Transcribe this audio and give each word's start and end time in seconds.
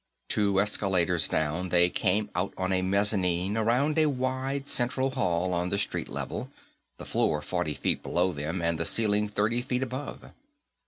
Two 0.29 0.59
escalators 0.59 1.27
down, 1.27 1.69
they 1.69 1.87
came 1.87 2.31
out 2.33 2.55
on 2.57 2.73
a 2.73 2.81
mezzanine 2.81 3.55
around 3.55 3.99
a 3.99 4.07
wide 4.07 4.67
central 4.67 5.11
hall 5.11 5.53
on 5.53 5.69
the 5.69 5.77
street 5.77 6.09
level, 6.09 6.49
the 6.97 7.05
floor 7.05 7.39
forty 7.39 7.75
feet 7.75 8.01
below 8.01 8.31
them 8.33 8.63
and 8.63 8.79
the 8.79 8.85
ceiling 8.85 9.27
thirty 9.29 9.61
feet 9.61 9.83
above. 9.83 10.31